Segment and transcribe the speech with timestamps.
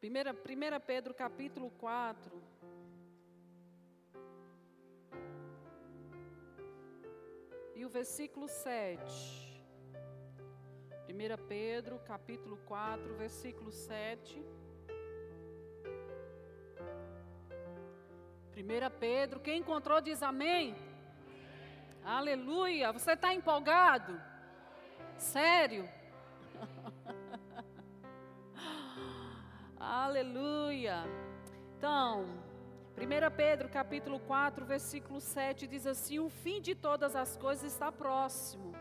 [0.00, 2.42] Primeira, 1 Pedro capítulo 4.
[7.76, 9.62] E o versículo 7.
[11.06, 14.42] 1 Pedro capítulo 4, versículo 7.
[18.56, 20.74] 1 Pedro, quem encontrou diz amém.
[22.02, 22.90] Aleluia.
[22.90, 24.18] Você está empolgado?
[25.18, 25.86] Sério?
[29.80, 31.04] Aleluia.
[31.78, 32.26] Então,
[32.98, 37.90] 1 Pedro capítulo 4, versículo 7 diz assim: O fim de todas as coisas está
[37.90, 38.74] próximo.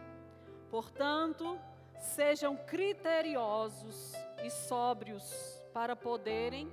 [0.70, 1.58] Portanto,
[1.98, 4.12] sejam criteriosos
[4.44, 6.70] e sóbrios para poderem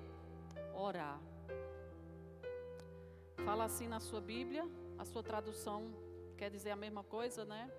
[0.75, 1.21] orar.
[3.45, 4.69] Fala assim na sua Bíblia,
[4.99, 5.95] a sua tradução
[6.37, 7.71] quer dizer a mesma coisa, né?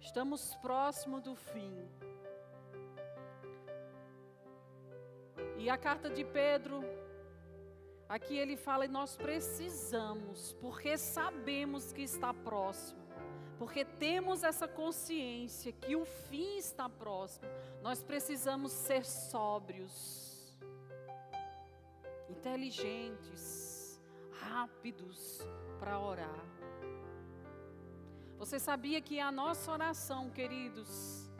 [0.00, 1.76] Estamos próximo do fim.
[5.62, 6.82] E a carta de Pedro,
[8.08, 13.00] aqui ele fala, nós precisamos, porque sabemos que está próximo,
[13.60, 17.46] porque temos essa consciência que o fim está próximo,
[17.80, 20.58] nós precisamos ser sóbrios,
[22.28, 25.46] inteligentes, rápidos
[25.78, 26.44] para orar.
[28.36, 31.30] Você sabia que a nossa oração, queridos,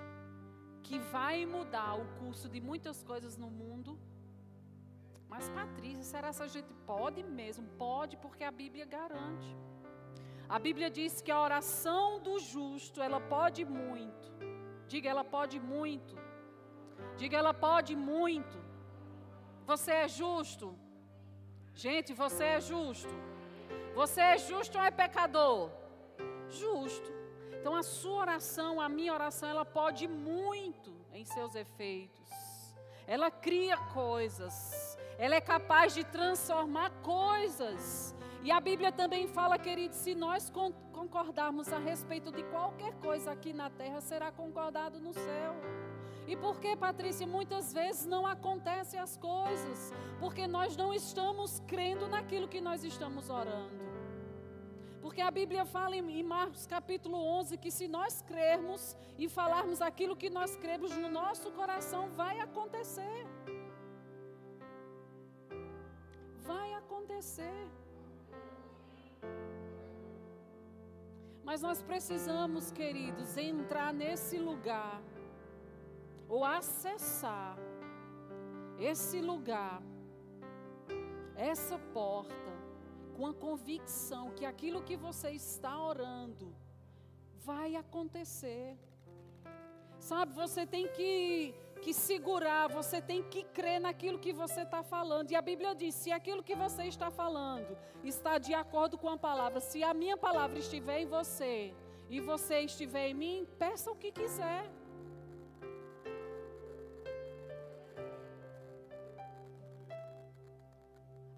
[0.85, 3.99] que vai mudar o curso de muitas coisas no mundo?
[5.33, 7.67] Mas, Patrícia, será que a gente pode mesmo?
[7.87, 9.51] Pode, porque a Bíblia garante.
[10.57, 14.29] A Bíblia diz que a oração do justo, ela pode muito.
[14.93, 16.15] Diga, ela pode muito.
[17.21, 18.59] Diga, ela pode muito.
[19.71, 20.67] Você é justo?
[21.75, 23.15] Gente, você é justo.
[24.01, 25.71] Você é justo ou é pecador?
[26.53, 27.11] justo.
[27.59, 32.29] Então a sua oração, a minha oração, ela pode muito em seus efeitos.
[33.07, 34.92] Ela cria coisas.
[35.19, 38.15] Ela é capaz de transformar coisas.
[38.43, 40.51] E a Bíblia também fala, querido, se nós
[40.93, 45.55] concordarmos a respeito de qualquer coisa aqui na terra, será concordado no céu.
[46.27, 49.93] E por que, Patrícia, muitas vezes não acontecem as coisas?
[50.19, 53.83] Porque nós não estamos crendo naquilo que nós estamos orando.
[55.01, 60.17] Porque a Bíblia fala em Marcos capítulo 11 que se nós crermos e falarmos aquilo
[60.17, 63.27] que nós cremos no nosso coração, vai acontecer.
[66.45, 67.69] Vai acontecer.
[71.45, 75.03] Mas nós precisamos, queridos, entrar nesse lugar,
[76.29, 77.57] ou acessar
[78.79, 79.83] esse lugar,
[81.37, 82.53] essa porta,
[83.17, 86.55] com a convicção que aquilo que você está orando
[87.45, 88.77] vai acontecer.
[89.99, 95.31] Sabe, você tem que, que segurar, você tem que crer naquilo que você está falando.
[95.31, 97.77] E a Bíblia diz: se aquilo que você está falando
[98.13, 101.75] está de acordo com a palavra, se a minha palavra estiver em você
[102.09, 104.63] e você estiver em mim, peça o que quiser.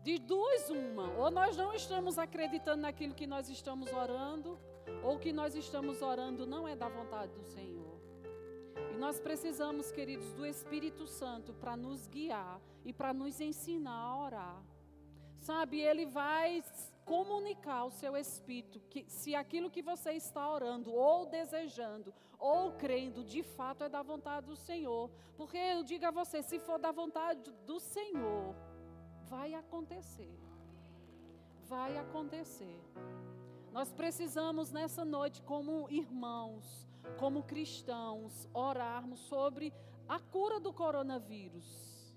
[0.03, 1.07] De duas, uma.
[1.23, 4.59] Ou nós não estamos acreditando naquilo que nós estamos orando,
[5.03, 7.94] ou que nós estamos orando não é da vontade do Senhor.
[8.93, 14.19] E nós precisamos, queridos, do Espírito Santo para nos guiar e para nos ensinar a
[14.19, 14.63] orar.
[15.39, 16.63] Sabe, ele vai
[17.05, 23.23] comunicar ao seu espírito que se aquilo que você está orando, ou desejando, ou crendo,
[23.23, 25.11] de fato é da vontade do Senhor.
[25.37, 28.55] Porque eu digo a você, se for da vontade do Senhor,
[29.29, 30.33] Vai acontecer.
[31.67, 32.81] Vai acontecer.
[33.73, 36.87] Nós precisamos nessa noite, como irmãos,
[37.19, 39.73] como cristãos, orarmos sobre
[40.09, 42.15] a cura do coronavírus,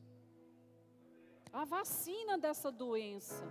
[1.54, 3.44] a vacina dessa doença.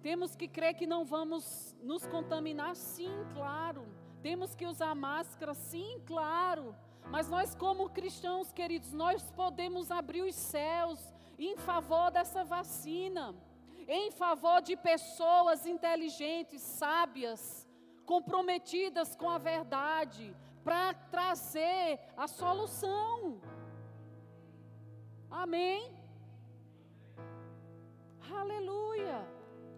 [0.00, 3.86] Temos que crer que não vamos nos contaminar, sim, claro.
[4.22, 6.74] Temos que usar máscara, sim, claro.
[7.10, 11.00] Mas nós, como cristãos, queridos, nós podemos abrir os céus
[11.38, 13.34] em favor dessa vacina,
[13.86, 17.67] em favor de pessoas inteligentes, sábias,
[18.12, 20.26] comprometidas com a verdade,
[20.66, 23.38] para trazer a solução.
[25.30, 25.80] Amém?
[28.40, 29.18] Aleluia,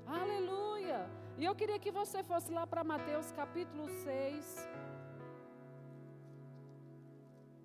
[0.07, 1.01] aleluia.
[1.39, 4.69] E eu queria que você fosse lá para Mateus capítulo 6.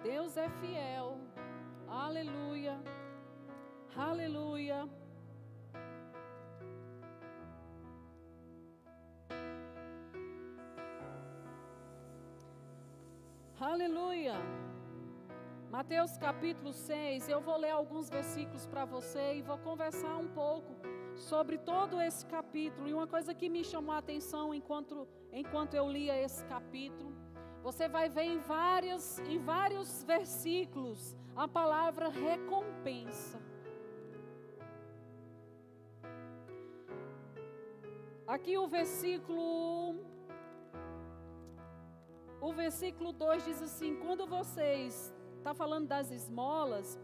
[0.09, 1.17] Deus é fiel,
[1.87, 2.75] aleluia.
[13.75, 14.35] Aleluia.
[15.69, 20.77] Mateus capítulo 6, eu vou ler alguns versículos para você e vou conversar um pouco
[21.13, 22.87] sobre todo esse capítulo.
[22.87, 27.11] E uma coisa que me chamou a atenção enquanto, enquanto eu lia esse capítulo,
[27.61, 33.41] você vai ver em, várias, em vários versículos a palavra recompensa.
[38.25, 39.84] Aqui o versículo
[42.45, 46.99] o versículo 2 diz assim: quando vocês está falando das esmolas,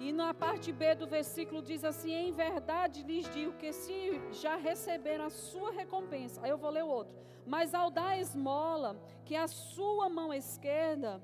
[0.00, 4.56] e na parte B do versículo diz assim: Em verdade lhes digo que se já
[4.56, 7.14] receberam a sua recompensa, aí eu vou ler o outro,
[7.46, 11.22] mas ao dar a esmola, que a sua mão esquerda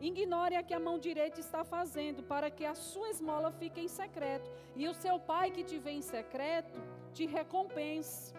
[0.00, 3.88] ignore a que a mão direita está fazendo, para que a sua esmola fique em
[3.88, 6.78] secreto, e o seu pai que te vê em secreto
[7.14, 8.34] te recompense.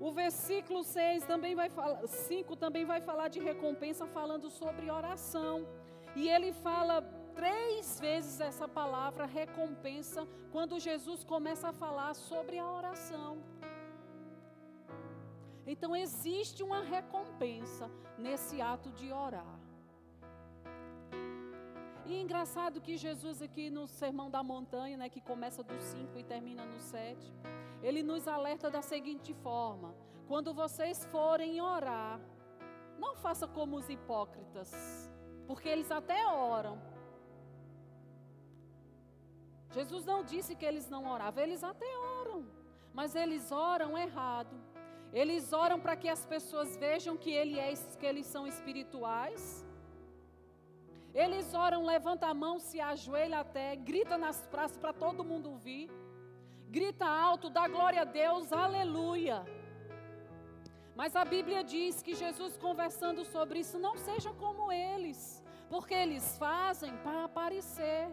[0.00, 5.66] O versículo 6 também vai falar, 5 também vai falar de recompensa, falando sobre oração.
[6.14, 7.02] E ele fala
[7.34, 13.38] três vezes essa palavra recompensa quando Jesus começa a falar sobre a oração.
[15.66, 19.58] Então existe uma recompensa nesse ato de orar.
[22.06, 26.22] E engraçado que Jesus aqui no Sermão da Montanha, né, que começa do 5 e
[26.22, 27.34] termina no 7,
[27.82, 29.94] ele nos alerta da seguinte forma:
[30.26, 32.20] quando vocês forem orar,
[32.98, 34.72] não faça como os hipócritas,
[35.46, 36.78] porque eles até oram.
[39.70, 41.86] Jesus não disse que eles não oravam, eles até
[42.20, 42.46] oram,
[42.94, 44.56] mas eles oram errado.
[45.12, 49.64] Eles oram para que as pessoas vejam que, ele é, que eles são espirituais.
[51.14, 55.90] Eles oram, levanta a mão, se ajoelha até, grita nas praças para todo mundo ouvir
[56.68, 59.44] grita alto, dá glória a Deus, aleluia.
[60.94, 66.36] Mas a Bíblia diz que Jesus conversando sobre isso, não seja como eles, porque eles
[66.38, 68.08] fazem para aparecer.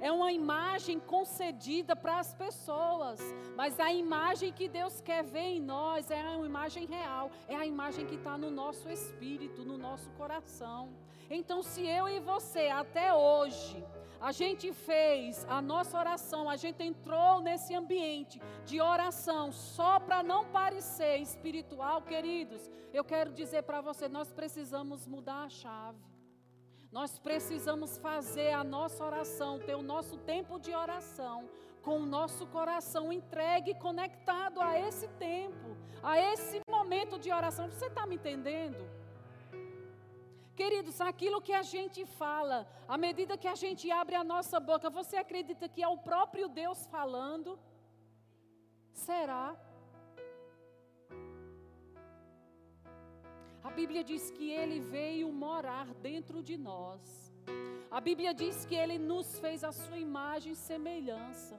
[0.00, 3.20] É uma imagem concedida para as pessoas,
[3.56, 7.64] mas a imagem que Deus quer ver em nós é uma imagem real, é a
[7.64, 10.90] imagem que está no nosso espírito, no nosso coração.
[11.30, 13.82] Então, se eu e você até hoje
[14.22, 20.22] a gente fez a nossa oração, a gente entrou nesse ambiente de oração só para
[20.22, 22.70] não parecer espiritual, queridos.
[22.94, 25.98] Eu quero dizer para você, nós precisamos mudar a chave.
[26.92, 31.48] Nós precisamos fazer a nossa oração, ter o nosso tempo de oração
[31.82, 37.68] com o nosso coração entregue, conectado a esse tempo, a esse momento de oração.
[37.68, 39.01] Você está me entendendo?
[40.54, 44.90] Queridos, aquilo que a gente fala, à medida que a gente abre a nossa boca,
[44.90, 47.58] você acredita que é o próprio Deus falando?
[48.92, 49.56] Será?
[53.64, 57.00] A Bíblia diz que ele veio morar dentro de nós.
[57.90, 61.56] A Bíblia diz que ele nos fez a sua imagem e semelhança.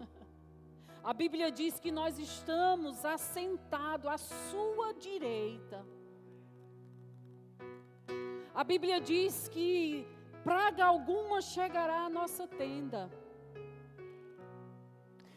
[1.04, 5.84] A Bíblia diz que nós estamos assentados à sua direita.
[8.60, 10.06] A Bíblia diz que
[10.42, 13.02] praga alguma chegará à nossa tenda.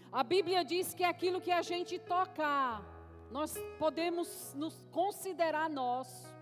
[0.09, 2.81] A Bíblia diz que aquilo que a gente tocar,
[3.29, 6.33] nós podemos nos considerar nosso.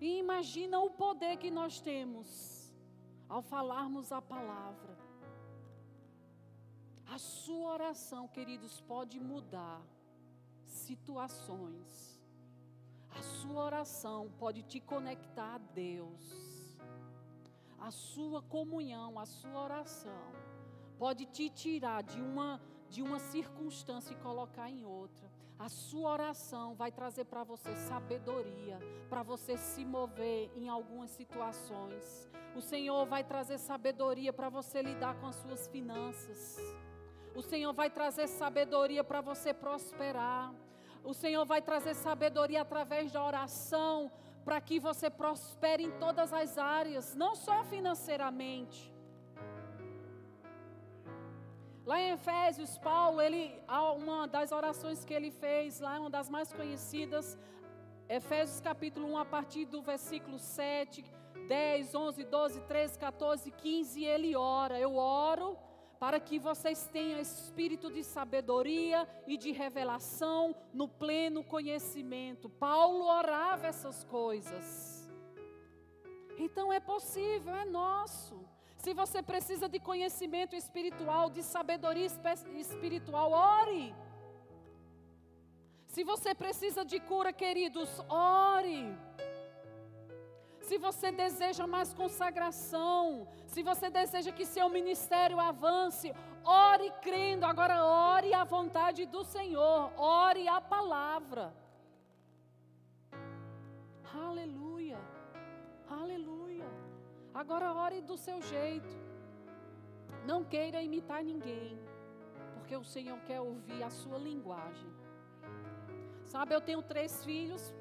[0.00, 2.72] E imagina o poder que nós temos
[3.28, 4.96] ao falarmos a palavra.
[7.04, 9.82] A sua oração, queridos, pode mudar
[10.64, 12.11] situações.
[13.18, 16.80] A sua oração pode te conectar a Deus.
[17.78, 20.32] A sua comunhão, a sua oração
[20.98, 22.60] pode te tirar de uma
[22.92, 25.26] de uma circunstância e colocar em outra.
[25.58, 28.78] A sua oração vai trazer para você sabedoria,
[29.08, 32.28] para você se mover em algumas situações.
[32.54, 36.58] O Senhor vai trazer sabedoria para você lidar com as suas finanças.
[37.34, 40.52] O Senhor vai trazer sabedoria para você prosperar.
[41.04, 44.10] O Senhor vai trazer sabedoria através da oração
[44.44, 48.92] para que você prospere em todas as áreas, não só financeiramente.
[51.84, 53.60] Lá em Efésios, Paulo, ele,
[53.96, 57.36] uma das orações que ele fez, lá uma das mais conhecidas,
[58.08, 61.04] Efésios capítulo 1, a partir do versículo 7,
[61.48, 64.78] 10, 11, 12, 13, 14, 15, ele ora.
[64.78, 65.58] Eu oro
[66.02, 72.48] para que vocês tenham espírito de sabedoria e de revelação no pleno conhecimento.
[72.48, 75.08] Paulo orava essas coisas.
[76.36, 78.34] Então é possível, é nosso.
[78.78, 82.08] Se você precisa de conhecimento espiritual, de sabedoria
[82.64, 83.94] espiritual, ore.
[85.86, 88.92] Se você precisa de cura, queridos, ore.
[90.68, 96.14] Se você deseja mais consagração, se você deseja que seu ministério avance,
[96.44, 97.44] ore crendo.
[97.44, 101.52] Agora, ore a vontade do Senhor, ore a palavra.
[104.14, 105.00] Aleluia,
[105.88, 106.68] aleluia.
[107.34, 108.94] Agora, ore do seu jeito.
[110.24, 111.76] Não queira imitar ninguém,
[112.54, 114.90] porque o Senhor quer ouvir a sua linguagem.
[116.24, 117.74] Sabe, eu tenho três filhos.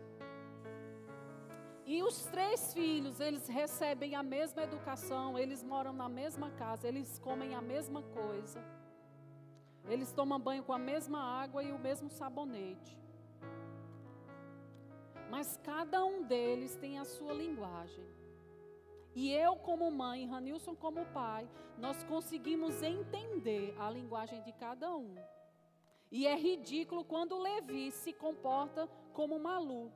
[1.94, 7.20] E os três filhos, eles recebem a mesma educação, eles moram na mesma casa, eles
[7.20, 8.64] comem a mesma coisa.
[9.90, 12.98] Eles tomam banho com a mesma água e o mesmo sabonete.
[15.30, 18.06] Mas cada um deles tem a sua linguagem.
[19.14, 21.46] E eu, como mãe, Ranilson, como pai,
[21.78, 25.14] nós conseguimos entender a linguagem de cada um.
[26.10, 29.92] E é ridículo quando Levi se comporta como Malu,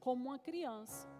[0.00, 1.14] como uma criança.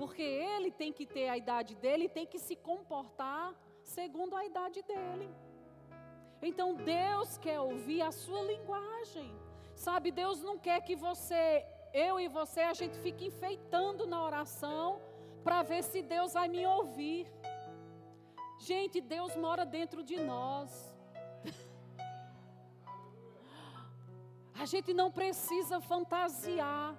[0.00, 4.80] Porque ele tem que ter a idade dele, tem que se comportar segundo a idade
[4.90, 5.28] dele.
[6.48, 9.30] Então Deus quer ouvir a sua linguagem.
[9.74, 15.02] Sabe, Deus não quer que você, eu e você, a gente fique enfeitando na oração
[15.44, 17.26] para ver se Deus vai me ouvir.
[18.58, 20.70] Gente, Deus mora dentro de nós.
[24.62, 26.96] A gente não precisa fantasiar.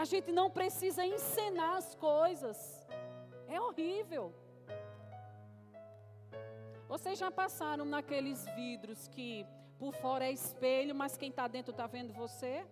[0.00, 2.58] A gente não precisa encenar as coisas.
[3.46, 4.32] É horrível.
[6.88, 9.44] Vocês já passaram naqueles vidros que
[9.78, 12.64] por fora é espelho, mas quem está dentro está vendo você?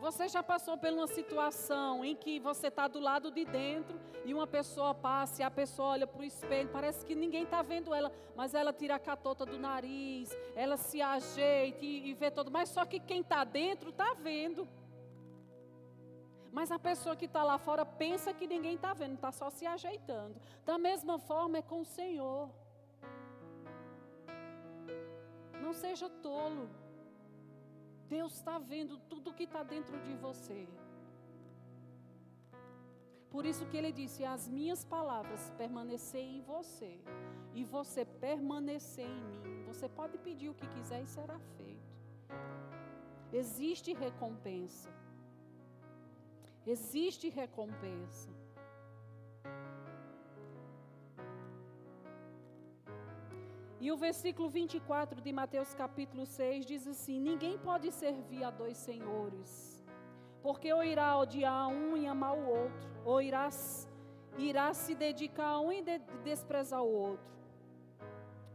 [0.00, 4.34] Você já passou por uma situação em que você está do lado de dentro e
[4.34, 7.94] uma pessoa passa e a pessoa olha para o espelho, parece que ninguém está vendo
[7.94, 12.50] ela, mas ela tira a catota do nariz, ela se ajeita e, e vê todo,
[12.50, 14.66] mas só que quem está dentro está vendo.
[16.52, 19.66] Mas a pessoa que está lá fora pensa que ninguém está vendo, está só se
[19.66, 20.36] ajeitando.
[20.64, 22.50] Da mesma forma é com o Senhor.
[25.62, 26.68] Não seja tolo.
[28.08, 30.66] Deus está vendo tudo que está dentro de você.
[33.30, 36.98] Por isso que ele disse: As minhas palavras permanecer em você,
[37.54, 39.64] e você permanecer em mim.
[39.68, 41.94] Você pode pedir o que quiser e será feito.
[43.32, 44.90] Existe recompensa.
[46.74, 48.30] Existe recompensa.
[53.80, 58.76] E o versículo 24 de Mateus capítulo 6 diz assim: Ninguém pode servir a dois
[58.76, 59.84] senhores,
[60.44, 63.48] porque ou irá odiar um e amar o outro, ou irá,
[64.38, 67.34] irá se dedicar a um e de, desprezar o outro.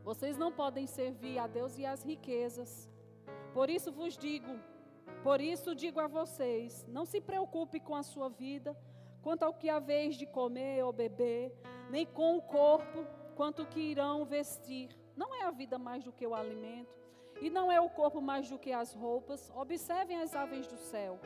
[0.05, 2.89] Vocês não podem servir a Deus e às riquezas.
[3.53, 4.53] Por isso vos digo,
[5.25, 8.77] por isso digo a vocês: não se preocupe com a sua vida,
[9.24, 11.51] quanto ao que há vez de comer ou beber,
[11.89, 13.03] nem com o corpo,
[13.36, 14.96] quanto o que irão vestir.
[15.17, 16.96] Não é a vida mais do que o alimento,
[17.41, 19.51] e não é o corpo mais do que as roupas.
[19.55, 21.20] Observem as aves do céu,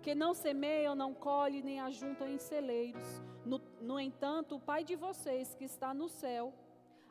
[0.00, 3.20] que não semeiam, não colhem, nem ajuntam em celeiros.
[3.44, 6.54] No, no entanto, o Pai de vocês, que está no céu,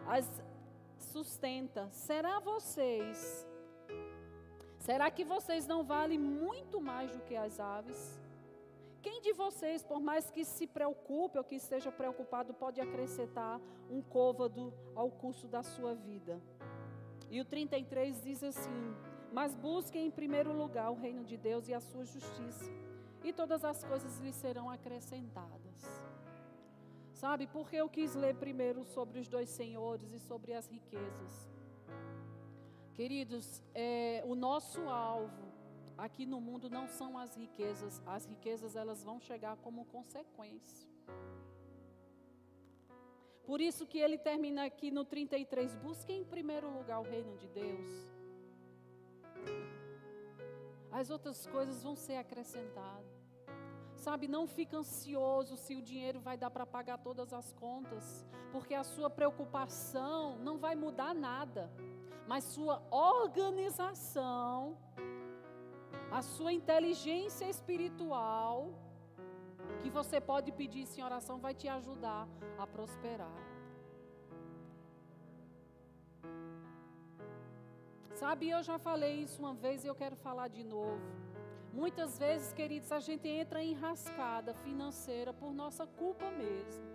[0.08, 0.28] as
[0.98, 1.88] sustenta.
[1.92, 3.51] Será vocês?
[4.92, 8.20] Será que vocês não valem muito mais do que as aves?
[9.02, 14.02] Quem de vocês, por mais que se preocupe ou que esteja preocupado, pode acrescentar um
[14.02, 16.42] côvado ao curso da sua vida?
[17.30, 18.94] E o 33 diz assim:
[19.32, 22.70] Mas busquem em primeiro lugar o reino de Deus e a sua justiça,
[23.24, 25.80] e todas as coisas lhe serão acrescentadas.
[27.14, 31.51] Sabe, porque eu quis ler primeiro sobre os dois senhores e sobre as riquezas.
[32.94, 35.52] Queridos, é, o nosso alvo
[35.98, 40.90] aqui no mundo não são as riquezas, as riquezas elas vão chegar como consequência.
[43.46, 47.48] Por isso que ele termina aqui no 33, busque em primeiro lugar o reino de
[47.48, 47.90] Deus.
[50.92, 53.22] As outras coisas vão ser acrescentadas.
[53.96, 58.74] Sabe, não fica ansioso se o dinheiro vai dar para pagar todas as contas, porque
[58.74, 61.72] a sua preocupação não vai mudar nada,
[62.32, 64.78] mas sua organização
[66.18, 68.56] a sua inteligência espiritual,
[69.82, 73.38] que você pode pedir em oração, vai te ajudar a prosperar.
[78.14, 81.02] Sabe, eu já falei isso uma vez e eu quero falar de novo.
[81.74, 86.91] Muitas vezes, queridos, a gente entra em rascada financeira por nossa culpa mesmo.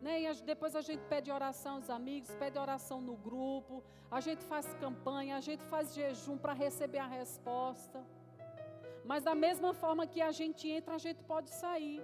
[0.00, 0.22] Né?
[0.22, 4.72] E depois a gente pede oração aos amigos, pede oração no grupo, a gente faz
[4.74, 8.04] campanha, a gente faz jejum para receber a resposta.
[9.04, 12.02] Mas da mesma forma que a gente entra, a gente pode sair.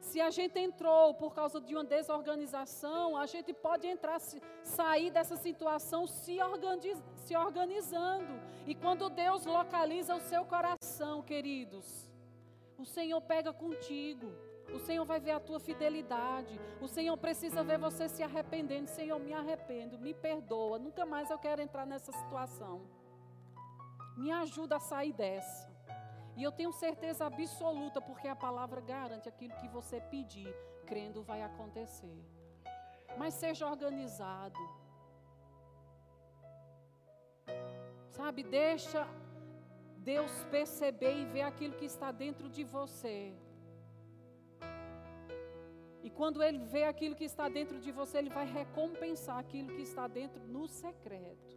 [0.00, 4.20] Se a gente entrou por causa de uma desorganização, a gente pode entrar,
[4.62, 8.40] sair dessa situação se, organiz, se organizando.
[8.66, 12.10] E quando Deus localiza o seu coração, queridos,
[12.76, 14.32] o Senhor pega contigo.
[14.74, 16.58] O Senhor vai ver a tua fidelidade.
[16.80, 18.88] O Senhor precisa ver você se arrependendo.
[18.88, 20.78] Senhor, me arrependo, me perdoa.
[20.78, 22.82] Nunca mais eu quero entrar nessa situação.
[24.16, 25.70] Me ajuda a sair dessa.
[26.36, 30.52] E eu tenho certeza absoluta, porque a palavra garante aquilo que você pedir,
[30.86, 32.18] crendo vai acontecer.
[33.18, 34.58] Mas seja organizado.
[38.08, 39.06] Sabe, deixa
[39.98, 43.34] Deus perceber e ver aquilo que está dentro de você.
[46.02, 49.82] E quando Ele vê aquilo que está dentro de você, Ele vai recompensar aquilo que
[49.82, 51.56] está dentro no secreto.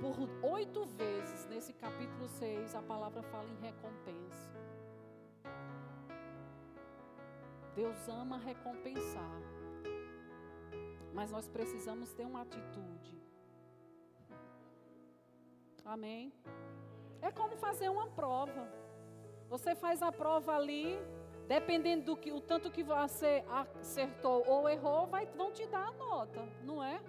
[0.00, 0.16] Por
[0.54, 4.50] oito vezes nesse capítulo 6, a palavra fala em recompensa.
[7.74, 9.40] Deus ama recompensar.
[11.14, 13.20] Mas nós precisamos ter uma atitude.
[15.84, 16.32] Amém?
[17.20, 18.66] É como fazer uma prova.
[19.48, 20.98] Você faz a prova ali,
[21.46, 25.92] dependendo do que o tanto que você acertou ou errou, vai, vão te dar a
[25.92, 27.00] nota, não é?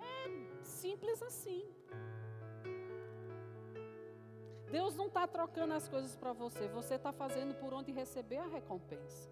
[0.00, 1.64] É simples assim.
[4.70, 8.46] Deus não está trocando as coisas para você, você está fazendo por onde receber a
[8.46, 9.28] recompensa,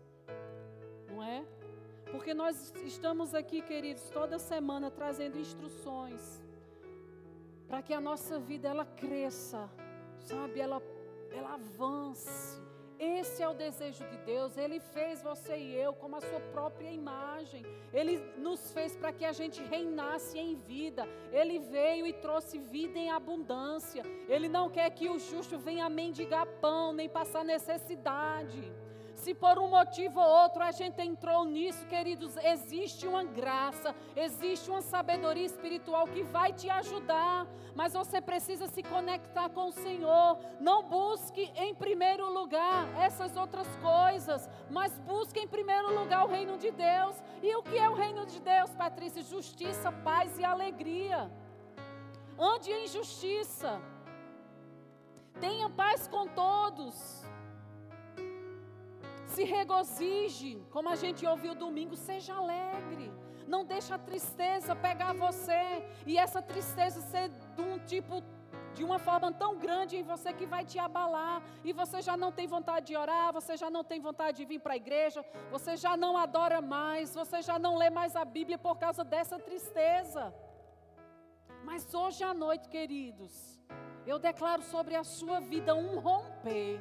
[1.09, 1.45] não é?
[2.11, 6.43] Porque nós estamos aqui, queridos, toda semana trazendo instruções
[7.69, 9.71] para que a nossa vida ela cresça,
[10.25, 10.59] sabe?
[10.59, 10.83] Ela,
[11.31, 12.68] ela avance.
[12.99, 14.57] Esse é o desejo de Deus.
[14.57, 17.65] Ele fez você e eu como a sua própria imagem.
[17.93, 21.07] Ele nos fez para que a gente reinasse em vida.
[21.31, 24.03] Ele veio e trouxe vida em abundância.
[24.29, 28.73] Ele não quer que o justo venha mendigar pão, nem passar necessidade.
[29.29, 34.71] Se por um motivo ou outro a gente entrou nisso, queridos, existe uma graça, existe
[34.71, 40.39] uma sabedoria espiritual que vai te ajudar, mas você precisa se conectar com o Senhor.
[40.59, 46.57] Não busque em primeiro lugar essas outras coisas, mas busque em primeiro lugar o reino
[46.57, 47.23] de Deus.
[47.43, 49.23] E o que é o reino de Deus, Patrícia?
[49.23, 51.31] Justiça, paz e alegria.
[52.39, 53.79] Ande em justiça.
[55.39, 57.29] Tenha paz com todos
[59.29, 63.13] se regozije, como a gente ouviu domingo, seja alegre.
[63.47, 65.63] Não deixe a tristeza pegar você
[66.07, 68.23] e essa tristeza ser de um tipo
[68.75, 72.31] de uma forma tão grande em você que vai te abalar e você já não
[72.31, 75.77] tem vontade de orar, você já não tem vontade de vir para a igreja, você
[75.77, 80.33] já não adora mais, você já não lê mais a Bíblia por causa dessa tristeza.
[81.65, 83.59] Mas hoje à noite, queridos,
[84.07, 86.81] eu declaro sobre a sua vida um romper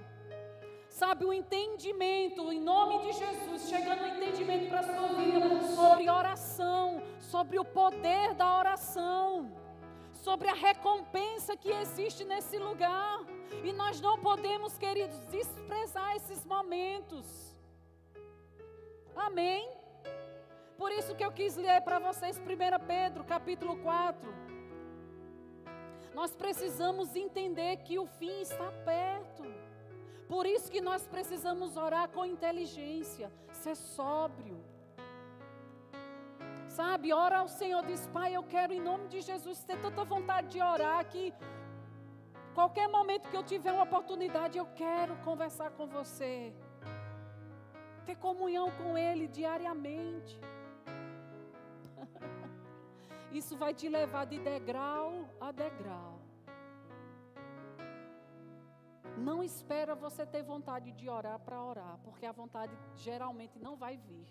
[0.98, 6.10] sabe, o entendimento, em nome de Jesus, chegando o entendimento para a sua vida sobre
[6.10, 9.52] oração, sobre o poder da oração,
[10.12, 13.20] sobre a recompensa que existe nesse lugar.
[13.64, 17.28] E nós não podemos, queridos, desprezar esses momentos.
[19.16, 19.70] Amém?
[20.80, 24.34] Por isso que eu quis ler para vocês 1 Pedro, capítulo 4.
[26.16, 29.46] Nós precisamos entender que o fim está perto.
[30.28, 34.58] Por isso que nós precisamos orar com inteligência, ser sóbrio.
[36.68, 40.50] Sabe, ora ao Senhor, diz, Pai, eu quero em nome de Jesus ter tanta vontade
[40.50, 41.34] de orar que
[42.54, 46.54] qualquer momento que eu tiver uma oportunidade, eu quero conversar com você.
[48.06, 50.40] Ter comunhão com Ele diariamente.
[53.32, 56.17] Isso vai te levar de degrau a degrau.
[59.18, 63.98] Não espera você ter vontade de orar para orar, porque a vontade geralmente não vai
[63.98, 64.28] vir.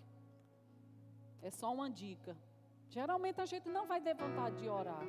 [1.41, 2.35] É só uma dica.
[2.89, 5.05] Geralmente a gente não vai ter vontade de orar.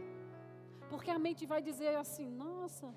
[0.91, 2.93] Porque a mente vai dizer assim: nossa,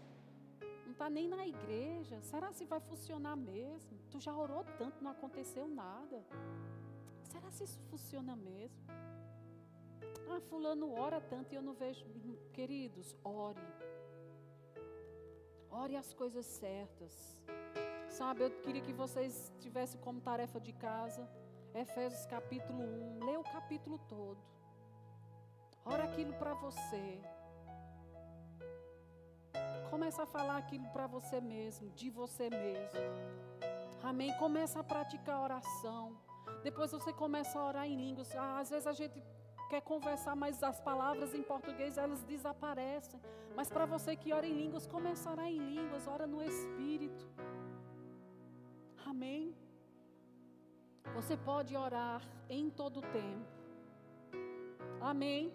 [0.86, 2.20] não está nem na igreja.
[2.22, 3.98] Será se vai funcionar mesmo?
[4.10, 6.26] Tu já orou tanto, não aconteceu nada.
[7.24, 8.82] Será se isso funciona mesmo?
[10.30, 12.06] Ah, fulano ora tanto e eu não vejo.
[12.54, 13.62] Queridos, ore.
[15.72, 17.42] Ore as coisas certas.
[18.10, 21.28] Sabe, eu queria que vocês tivessem como tarefa de casa
[21.74, 23.26] Efésios capítulo 1.
[23.26, 24.40] Lê o capítulo todo.
[25.86, 27.22] Ora aquilo para você.
[29.90, 33.00] Começa a falar aquilo para você mesmo, de você mesmo.
[34.04, 34.36] Amém.
[34.38, 36.18] Começa a praticar oração.
[36.64, 38.36] Depois você começa a orar em línguas.
[38.36, 39.24] Ah, às vezes a gente
[39.72, 43.20] quer conversar, mas as palavras em português elas desaparecem.
[43.56, 47.26] Mas para você que ora em línguas, começa a orar em línguas, ora no Espírito.
[49.12, 49.56] Amém.
[51.16, 53.48] Você pode orar em todo o tempo.
[55.00, 55.54] Amém.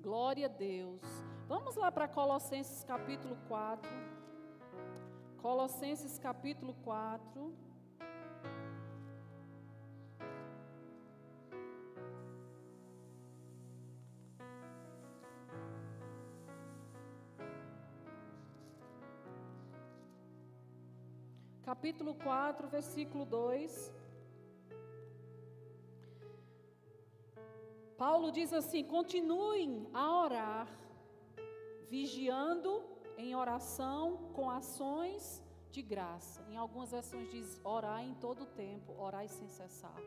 [0.00, 1.02] Glória a Deus.
[1.48, 3.90] Vamos lá para Colossenses capítulo 4.
[5.42, 7.67] Colossenses capítulo 4.
[21.68, 23.92] Capítulo 4, versículo 2.
[27.98, 30.66] Paulo diz assim: continuem a orar,
[31.90, 32.70] vigiando
[33.18, 36.42] em oração com ações de graça.
[36.48, 40.00] Em algumas versões diz orar em todo o tempo, orar sem cessar.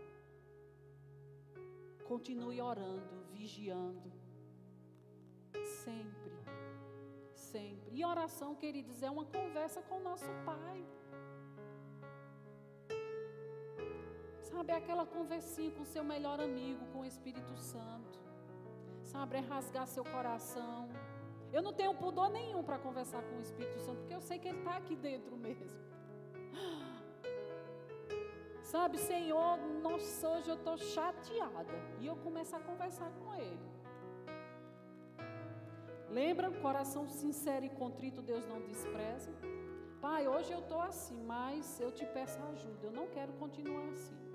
[2.07, 4.11] Continue orando, vigiando.
[5.83, 6.33] Sempre.
[7.35, 7.91] Sempre.
[7.93, 10.83] E oração, queridos, é uma conversa com o nosso Pai.
[14.51, 18.19] Sabe, é aquela conversinha com seu melhor amigo, com o Espírito Santo.
[19.01, 20.89] Sabe, é rasgar seu coração.
[21.53, 24.49] Eu não tenho pudor nenhum para conversar com o Espírito Santo, porque eu sei que
[24.49, 25.79] Ele está aqui dentro mesmo.
[28.61, 31.77] Sabe, Senhor, nossa, hoje eu estou chateada.
[31.99, 33.71] E eu começo a conversar com Ele.
[36.09, 39.31] Lembra, coração sincero e contrito, Deus não despreza.
[40.01, 42.87] Pai, hoje eu estou assim, mas eu te peço ajuda.
[42.87, 44.30] Eu não quero continuar assim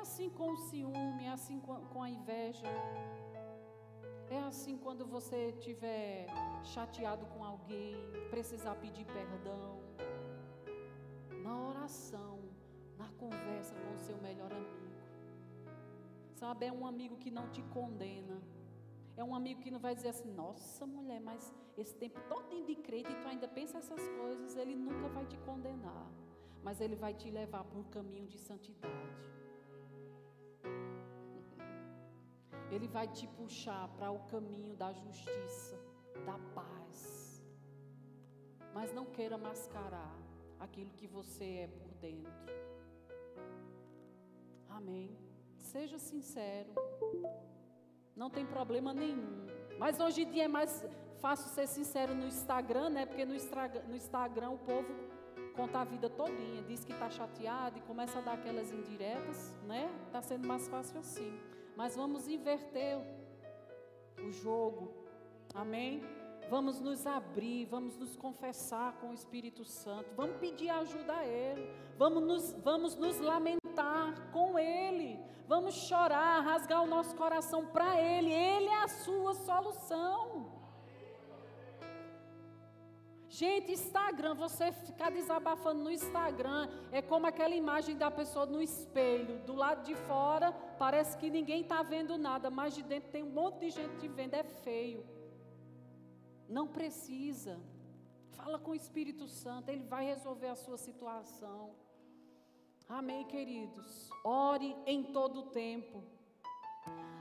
[0.00, 2.66] assim com o ciúme, é assim com a inveja.
[4.30, 6.26] É assim quando você estiver
[6.62, 7.94] chateado com alguém,
[8.30, 9.80] precisar pedir perdão.
[11.42, 12.38] Na oração,
[12.96, 14.88] na conversa com o seu melhor amigo.
[16.34, 18.40] Sabe, é um amigo que não te condena.
[19.16, 22.76] É um amigo que não vai dizer assim, nossa mulher, mas esse tempo todo de
[22.76, 26.06] crente e tu ainda pensa essas coisas, ele nunca vai te condenar.
[26.62, 29.38] Mas ele vai te levar para um caminho de santidade.
[32.70, 35.76] Ele vai te puxar para o caminho da justiça,
[36.26, 37.42] da paz.
[38.74, 40.16] Mas não queira mascarar
[40.60, 42.32] aquilo que você é por dentro.
[44.68, 45.16] Amém.
[45.56, 46.72] Seja sincero.
[48.14, 49.46] Não tem problema nenhum.
[49.78, 50.84] Mas hoje em dia é mais
[51.20, 53.06] fácil ser sincero no Instagram, né?
[53.06, 53.34] Porque no
[53.88, 54.92] no Instagram o povo
[55.54, 59.90] conta a vida todinha, diz que está chateado e começa a dar aquelas indiretas, né?
[60.06, 61.36] Está sendo mais fácil assim.
[61.78, 62.98] Mas vamos inverter
[64.20, 64.92] o jogo.
[65.54, 66.02] Amém?
[66.50, 71.70] Vamos nos abrir, vamos nos confessar com o Espírito Santo, vamos pedir ajuda a Ele,
[71.96, 78.32] vamos nos, vamos nos lamentar com Ele, vamos chorar, rasgar o nosso coração para Ele,
[78.32, 80.47] Ele é a sua solução.
[83.38, 89.38] Gente, Instagram, você ficar desabafando no Instagram, é como aquela imagem da pessoa no espelho.
[89.46, 93.30] Do lado de fora, parece que ninguém está vendo nada, mas de dentro tem um
[93.30, 95.06] monte de gente te vendo, é feio.
[96.48, 97.60] Não precisa.
[98.32, 101.76] Fala com o Espírito Santo, ele vai resolver a sua situação.
[102.88, 104.10] Amém, queridos.
[104.24, 106.02] Ore em todo o tempo.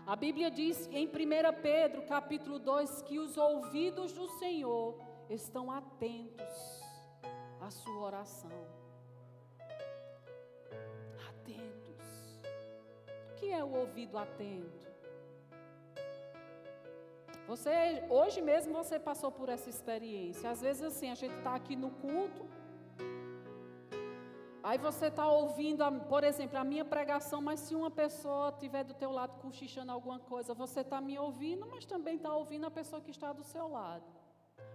[0.08, 1.12] A Bíblia diz em 1
[1.62, 6.82] Pedro, capítulo 2, que os ouvidos do Senhor estão atentos
[7.62, 8.68] à sua oração.
[11.30, 12.42] Atentos.
[13.32, 14.88] O que é o ouvido atento?
[17.48, 20.50] Você, hoje mesmo você passou por essa experiência.
[20.50, 22.46] Às vezes assim, a gente está aqui no culto,
[24.68, 28.94] Aí você está ouvindo, por exemplo, a minha pregação, mas se uma pessoa estiver do
[28.94, 33.02] teu lado cochichando alguma coisa, você está me ouvindo, mas também está ouvindo a pessoa
[33.02, 34.04] que está do seu lado.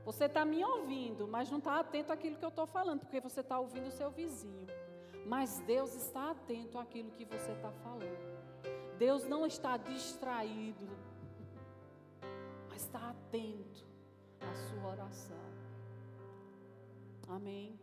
[0.04, 3.40] Você está me ouvindo, mas não está atento àquilo que eu estou falando, porque você
[3.40, 4.66] está ouvindo o seu vizinho.
[5.26, 8.32] Mas Deus está atento àquilo que você está falando.
[8.98, 10.88] Deus não está distraído,
[12.68, 13.84] mas está atento
[14.40, 15.42] à sua oração.
[17.28, 17.78] Amém.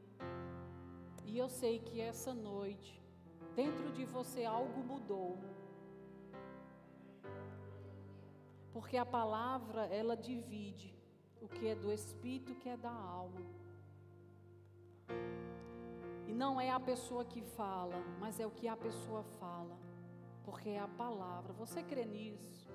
[1.26, 3.02] E eu sei que essa noite,
[3.56, 5.38] dentro de você algo mudou.
[8.74, 10.99] Porque a palavra, ela divide
[11.42, 13.42] o que é do espírito, o que é da alma.
[16.28, 19.78] E não é a pessoa que fala, mas é o que a pessoa fala,
[20.44, 21.54] porque é a palavra.
[21.54, 22.70] Você crê nisso?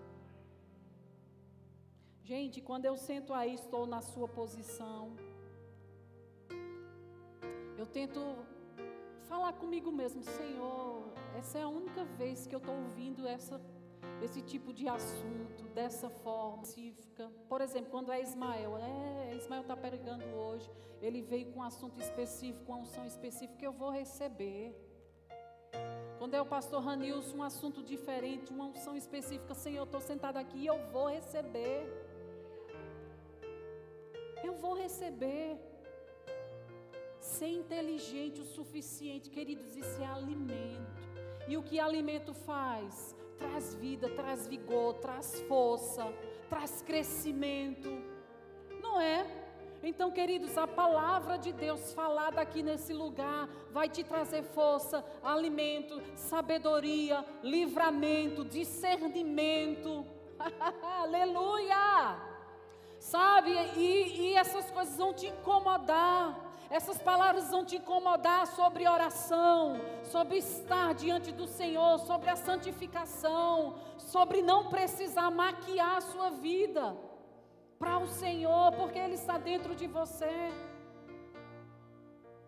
[2.22, 5.14] Gente, quando eu sento aí, estou na sua posição.
[7.76, 8.20] Eu tento
[9.28, 11.04] falar comigo mesmo, Senhor,
[11.36, 13.60] essa é a única vez que eu estou ouvindo essa,
[14.22, 16.62] esse tipo de assunto, dessa forma
[17.14, 17.30] específica.
[17.48, 22.00] Por exemplo, quando é Ismael, é, Ismael está pregando hoje, ele veio com um assunto
[22.00, 24.74] específico, uma unção específica, eu vou receber.
[26.18, 30.36] Quando é o pastor Ranilson, um assunto diferente, uma unção específica, Senhor, eu estou sentado
[30.36, 31.86] aqui e eu vou receber.
[34.42, 35.58] Eu vou receber.
[37.20, 41.02] Ser inteligente o suficiente, queridos, isso é alimento.
[41.48, 43.14] E o que alimento faz?
[43.38, 46.12] Traz vida, traz vigor, traz força,
[46.48, 47.90] traz crescimento.
[48.80, 49.26] Não é?
[49.82, 56.00] Então, queridos, a palavra de Deus falada aqui nesse lugar vai te trazer força, alimento,
[56.16, 60.06] sabedoria, livramento, discernimento.
[61.02, 62.16] Aleluia!
[62.98, 63.50] Sabe?
[63.76, 66.53] E, e essas coisas vão te incomodar.
[66.76, 73.76] Essas palavras vão te incomodar sobre oração, sobre estar diante do Senhor, sobre a santificação,
[73.96, 76.96] sobre não precisar maquiar a sua vida
[77.78, 80.50] para o Senhor, porque Ele está dentro de você.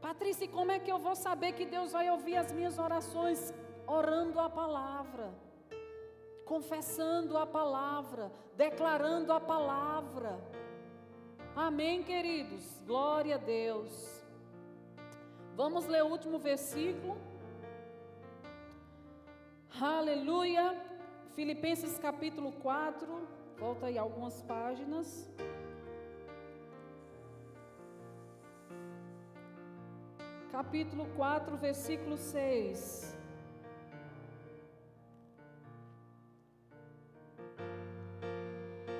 [0.00, 3.54] Patrícia, como é que eu vou saber que Deus vai ouvir as minhas orações?
[3.86, 5.32] Orando a palavra,
[6.44, 10.36] confessando a palavra, declarando a palavra.
[11.54, 12.64] Amém, queridos?
[12.84, 14.15] Glória a Deus.
[15.56, 17.16] Vamos ler o último versículo.
[19.80, 20.76] Aleluia.
[21.34, 23.26] Filipenses capítulo 4.
[23.58, 25.08] Volta aí algumas páginas.
[30.52, 33.16] Capítulo 4, versículo 6.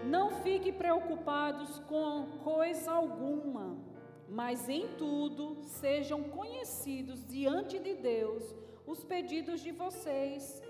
[0.04, 3.75] Não fique preocupados com coisa alguma,
[4.38, 8.44] mas em tudo sejam conhecidos diante de Deus
[8.86, 10.62] os pedidos de vocês,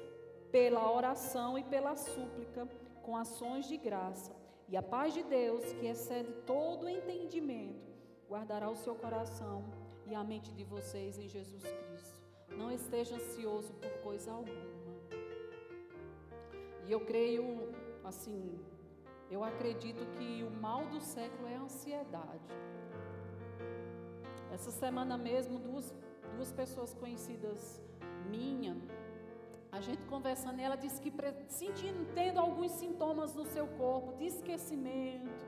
[0.53, 2.69] pela oração e pela súplica
[3.03, 4.33] com ações de graça.
[4.69, 7.91] E a paz de Deus, que excede todo entendimento,
[8.29, 9.65] guardará o seu coração
[10.07, 12.17] e a mente de vocês em Jesus Cristo.
[12.57, 14.77] Não esteja ansioso por coisa alguma.
[16.87, 17.75] E eu creio,
[18.05, 18.61] assim,
[19.29, 22.49] eu acredito que o mal do século é a ansiedade.
[24.57, 25.95] Essa semana mesmo, duas,
[26.35, 27.61] duas pessoas conhecidas
[28.31, 28.75] minha
[29.71, 31.13] a gente conversando, ela disse que
[31.49, 35.45] sentindo, tendo alguns sintomas no seu corpo, de esquecimento,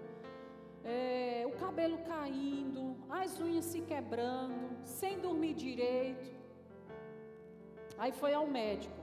[0.85, 6.31] é, o cabelo caindo, as unhas se quebrando, sem dormir direito.
[7.97, 8.98] Aí foi ao médico,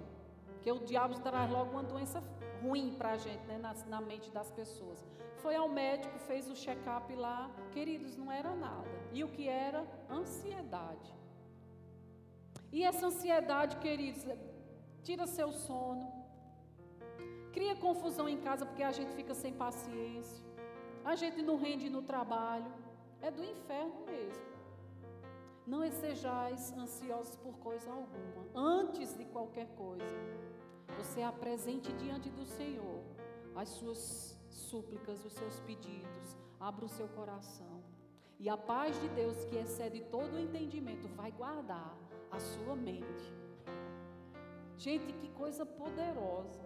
[0.61, 2.23] que o diabo traz logo uma doença
[2.61, 5.05] ruim para a gente, né, na, na mente das pessoas.
[5.37, 8.89] Foi ao médico, fez o check-up lá, queridos, não era nada.
[9.13, 9.85] E o que era?
[10.09, 11.13] Ansiedade.
[12.71, 14.25] E essa ansiedade, queridos,
[15.03, 16.11] tira seu sono,
[17.53, 20.43] cria confusão em casa porque a gente fica sem paciência,
[21.05, 22.71] a gente não rende no trabalho,
[23.21, 24.43] é do inferno mesmo.
[25.65, 30.05] Não sejais ansiosos por coisa alguma, antes de qualquer coisa,
[30.97, 33.03] você apresente diante do Senhor
[33.55, 37.83] as suas súplicas, os seus pedidos, abra o seu coração.
[38.37, 41.97] E a paz de Deus, que excede todo o entendimento, vai guardar
[42.29, 43.33] a sua mente
[44.77, 46.63] Gente, que coisa poderosa.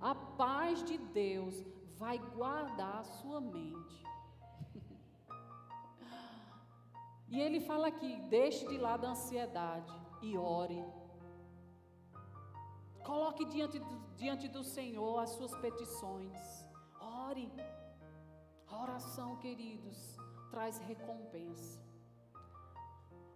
[0.00, 1.64] A paz de Deus
[1.96, 4.04] vai guardar a sua mente.
[7.28, 10.84] e ele fala aqui: deixe de lado a ansiedade e ore.
[13.04, 16.66] Coloque diante do, diante do Senhor as suas petições.
[17.00, 17.52] Ore.
[18.66, 20.16] A oração, queridos,
[20.50, 21.80] traz recompensa.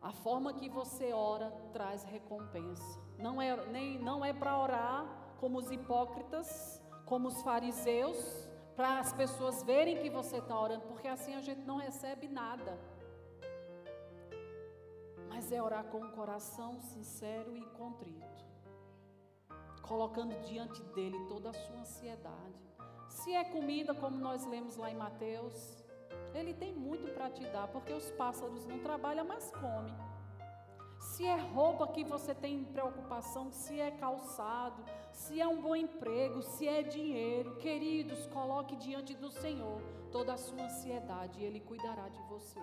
[0.00, 3.00] A forma que você ora traz recompensa.
[3.18, 5.06] Não é, nem, não é para orar
[5.38, 11.08] como os hipócritas, como os fariseus, para as pessoas verem que você está orando, porque
[11.08, 12.78] assim a gente não recebe nada.
[15.28, 18.37] Mas é orar com um coração sincero e contrito,
[19.88, 22.68] colocando diante dele toda a sua ansiedade.
[23.08, 25.84] Se é comida, como nós lemos lá em Mateus,
[26.34, 29.96] ele tem muito para te dar, porque os pássaros não trabalham, mas comem.
[31.00, 36.42] Se é roupa que você tem preocupação, se é calçado, se é um bom emprego,
[36.42, 39.80] se é dinheiro, queridos, coloque diante do Senhor
[40.12, 42.60] toda a sua ansiedade e Ele cuidará de você.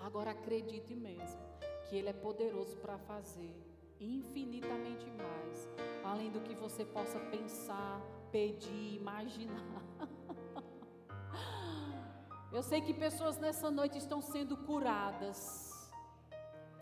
[0.00, 1.40] Agora acredite mesmo
[1.88, 5.68] que Ele é poderoso para fazer infinitamente mais,
[6.04, 9.82] além do que você possa pensar, pedir, imaginar.
[12.52, 15.74] Eu sei que pessoas nessa noite estão sendo curadas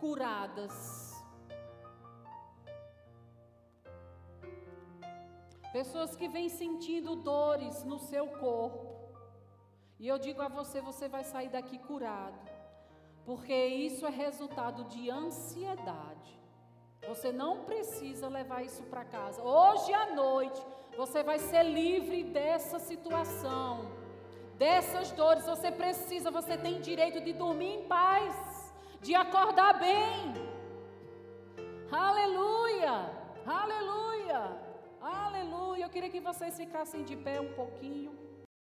[0.03, 1.15] curadas.
[5.73, 8.91] Pessoas que vêm sentindo dores no seu corpo.
[10.01, 12.41] E eu digo a você, você vai sair daqui curado.
[13.25, 16.42] Porque isso é resultado de ansiedade.
[17.09, 19.43] Você não precisa levar isso para casa.
[19.43, 20.61] Hoje à noite,
[20.97, 23.91] você vai ser livre dessa situação,
[24.57, 25.45] dessas dores.
[25.45, 28.35] Você precisa, você tem direito de dormir em paz,
[29.01, 30.35] de acordar bem.
[31.91, 33.11] Aleluia,
[33.45, 34.41] aleluia,
[35.01, 35.85] aleluia.
[35.85, 38.22] Eu queria que vocês ficassem de pé um pouquinho.